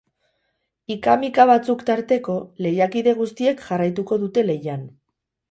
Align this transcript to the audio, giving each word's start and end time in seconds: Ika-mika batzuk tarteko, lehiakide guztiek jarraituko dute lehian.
Ika-mika 0.95 1.45
batzuk 1.51 1.83
tarteko, 1.89 2.39
lehiakide 2.67 3.15
guztiek 3.21 3.63
jarraituko 3.69 4.21
dute 4.27 4.49
lehian. 4.51 4.91